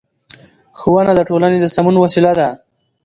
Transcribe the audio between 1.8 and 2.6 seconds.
وسیله ده